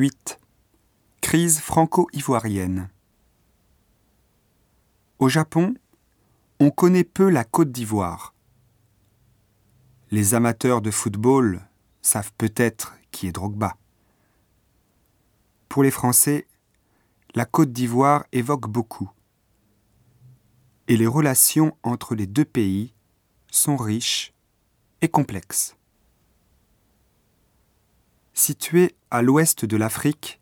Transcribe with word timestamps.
8. 0.00 0.40
Crise 1.20 1.60
franco-ivoirienne. 1.60 2.88
Au 5.18 5.28
Japon, 5.28 5.74
on 6.58 6.70
connaît 6.70 7.04
peu 7.04 7.28
la 7.28 7.44
Côte 7.44 7.70
d'Ivoire. 7.70 8.32
Les 10.10 10.32
amateurs 10.32 10.80
de 10.80 10.90
football 10.90 11.68
savent 12.00 12.32
peut-être 12.38 12.96
qui 13.10 13.26
est 13.26 13.32
Drogba. 13.32 13.76
Pour 15.68 15.82
les 15.82 15.90
Français, 15.90 16.46
la 17.34 17.44
Côte 17.44 17.70
d'Ivoire 17.70 18.24
évoque 18.32 18.68
beaucoup. 18.70 19.10
Et 20.88 20.96
les 20.96 21.06
relations 21.06 21.76
entre 21.82 22.14
les 22.14 22.26
deux 22.26 22.46
pays 22.46 22.94
sont 23.50 23.76
riches 23.76 24.32
et 25.02 25.08
complexes. 25.08 25.76
Située 28.42 28.96
à 29.10 29.20
l'ouest 29.20 29.66
de 29.66 29.76
l'Afrique, 29.76 30.40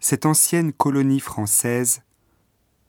cette 0.00 0.24
ancienne 0.24 0.72
colonie 0.72 1.20
française 1.20 2.00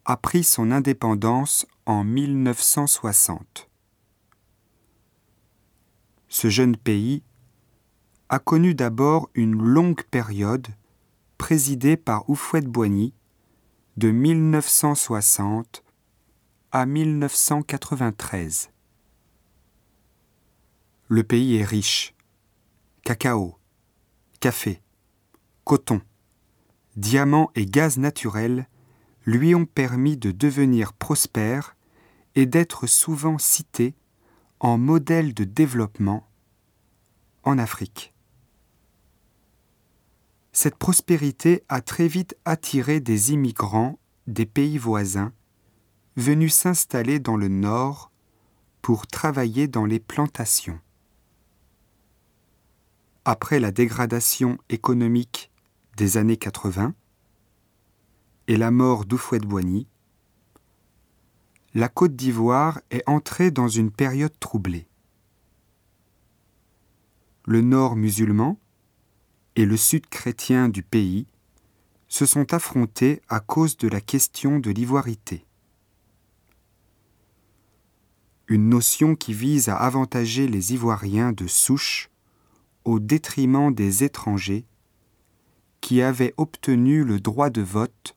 a 0.06 0.16
pris 0.16 0.42
son 0.42 0.70
indépendance 0.70 1.66
en 1.84 2.02
1960. 2.02 3.68
Ce 6.28 6.48
jeune 6.48 6.78
pays 6.78 7.22
a 8.30 8.38
connu 8.38 8.74
d'abord 8.74 9.28
une 9.34 9.60
longue 9.60 10.04
période 10.04 10.68
présidée 11.36 11.98
par 11.98 12.24
Houphouët-Boigny 12.30 13.12
de 13.98 14.10
1960 14.10 15.84
à 16.72 16.86
1993. 16.86 18.70
Le 21.08 21.22
pays 21.22 21.56
est 21.56 21.66
riche. 21.66 22.14
Cacao, 23.04 23.59
café, 24.40 24.80
coton, 25.64 26.00
diamants 26.96 27.50
et 27.54 27.66
gaz 27.66 27.98
naturel 27.98 28.68
lui 29.26 29.54
ont 29.54 29.66
permis 29.66 30.16
de 30.16 30.30
devenir 30.32 30.94
prospère 30.94 31.76
et 32.34 32.46
d'être 32.46 32.86
souvent 32.86 33.36
cité 33.36 33.94
en 34.58 34.78
modèle 34.78 35.34
de 35.34 35.44
développement 35.44 36.26
en 37.42 37.58
Afrique. 37.58 38.14
Cette 40.52 40.76
prospérité 40.76 41.62
a 41.68 41.80
très 41.82 42.08
vite 42.08 42.36
attiré 42.44 43.00
des 43.00 43.32
immigrants 43.32 43.98
des 44.26 44.46
pays 44.46 44.78
voisins 44.78 45.32
venus 46.16 46.54
s'installer 46.54 47.18
dans 47.18 47.36
le 47.36 47.48
nord 47.48 48.10
pour 48.82 49.06
travailler 49.06 49.68
dans 49.68 49.84
les 49.84 50.00
plantations. 50.00 50.80
Après 53.26 53.60
la 53.60 53.70
dégradation 53.70 54.56
économique 54.70 55.50
des 55.98 56.16
années 56.16 56.38
80 56.38 56.94
et 58.46 58.56
la 58.56 58.70
mort 58.70 59.04
d'Oufouette-Boigny, 59.04 59.86
la 61.74 61.90
Côte 61.90 62.16
d'Ivoire 62.16 62.80
est 62.90 63.06
entrée 63.06 63.50
dans 63.50 63.68
une 63.68 63.90
période 63.90 64.32
troublée. 64.40 64.88
Le 67.44 67.60
nord 67.60 67.94
musulman 67.94 68.58
et 69.54 69.66
le 69.66 69.76
sud 69.76 70.06
chrétien 70.06 70.70
du 70.70 70.82
pays 70.82 71.26
se 72.08 72.24
sont 72.24 72.54
affrontés 72.54 73.20
à 73.28 73.40
cause 73.40 73.76
de 73.76 73.86
la 73.86 74.00
question 74.00 74.58
de 74.58 74.70
l'ivoirité. 74.70 75.44
Une 78.48 78.70
notion 78.70 79.14
qui 79.14 79.34
vise 79.34 79.68
à 79.68 79.76
avantager 79.76 80.48
les 80.48 80.72
Ivoiriens 80.72 81.32
de 81.32 81.46
souche 81.46 82.10
au 82.84 82.98
détriment 82.98 83.74
des 83.74 84.04
étrangers 84.04 84.66
qui 85.80 86.02
avaient 86.02 86.34
obtenu 86.36 87.04
le 87.04 87.20
droit 87.20 87.50
de 87.50 87.62
vote 87.62 88.16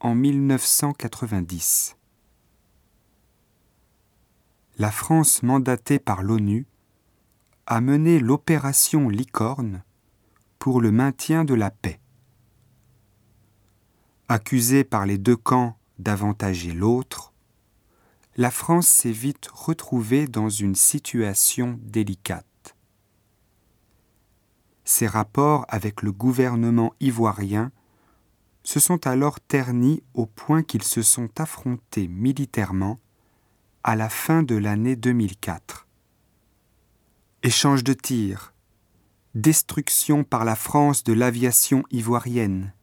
en 0.00 0.14
1990 0.14 1.96
la 4.78 4.90
France 4.90 5.42
mandatée 5.42 5.98
par 5.98 6.22
l'ONU 6.22 6.66
a 7.66 7.80
mené 7.80 8.18
l'opération 8.18 9.08
Licorne 9.08 9.84
pour 10.58 10.80
le 10.80 10.90
maintien 10.90 11.44
de 11.44 11.54
la 11.54 11.70
paix. 11.70 12.00
Accusée 14.28 14.82
par 14.84 15.06
les 15.06 15.18
deux 15.18 15.36
camps 15.36 15.76
d'avantager 15.98 16.72
l'autre, 16.72 17.32
la 18.36 18.50
France 18.50 18.88
s'est 18.88 19.12
vite 19.12 19.46
retrouvée 19.52 20.26
dans 20.26 20.48
une 20.48 20.74
situation 20.74 21.78
délicate. 21.82 22.46
Ses 24.94 25.06
rapports 25.06 25.64
avec 25.70 26.02
le 26.02 26.12
gouvernement 26.12 26.92
ivoirien 27.00 27.72
se 28.62 28.78
sont 28.78 29.06
alors 29.06 29.40
ternis 29.40 30.02
au 30.12 30.26
point 30.26 30.62
qu'ils 30.62 30.82
se 30.82 31.00
sont 31.00 31.30
affrontés 31.40 32.08
militairement 32.08 33.00
à 33.84 33.96
la 33.96 34.10
fin 34.10 34.42
de 34.42 34.54
l'année 34.54 34.94
2004. 34.94 35.86
Échange 37.42 37.84
de 37.84 37.94
tirs, 37.94 38.52
destruction 39.34 40.24
par 40.24 40.44
la 40.44 40.56
France 40.56 41.04
de 41.04 41.14
l'aviation 41.14 41.84
ivoirienne, 41.90 42.74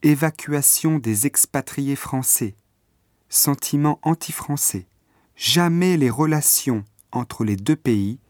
évacuation 0.00 0.98
des 0.98 1.26
expatriés 1.26 1.96
français, 1.96 2.54
sentiments 3.28 3.98
anti-français, 4.00 4.86
jamais 5.36 5.98
les 5.98 6.08
relations 6.08 6.82
entre 7.12 7.44
les 7.44 7.56
deux 7.56 7.76
pays 7.76 8.20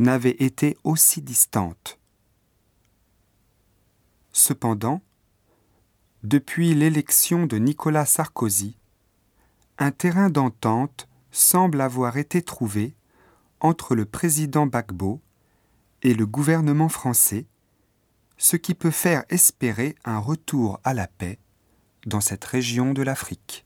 n'avaient 0.00 0.38
été 0.40 0.76
aussi 0.82 1.22
distantes. 1.22 1.99
Cependant, 4.50 5.00
depuis 6.24 6.74
l'élection 6.74 7.46
de 7.46 7.56
Nicolas 7.56 8.04
Sarkozy, 8.04 8.76
un 9.78 9.92
terrain 9.92 10.28
d'entente 10.28 11.06
semble 11.30 11.80
avoir 11.80 12.16
été 12.16 12.42
trouvé 12.42 12.96
entre 13.60 13.94
le 13.94 14.06
président 14.06 14.66
Gbagbo 14.66 15.20
et 16.02 16.14
le 16.14 16.26
gouvernement 16.26 16.88
français, 16.88 17.46
ce 18.38 18.56
qui 18.56 18.74
peut 18.74 18.90
faire 18.90 19.22
espérer 19.28 19.94
un 20.04 20.18
retour 20.18 20.80
à 20.82 20.94
la 20.94 21.06
paix 21.06 21.38
dans 22.06 22.20
cette 22.20 22.44
région 22.44 22.92
de 22.92 23.02
l'Afrique. 23.02 23.64